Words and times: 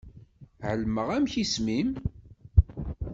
Ɛelmeɣ 0.69 1.07
amek 1.15 1.33
isem-im. 1.43 1.89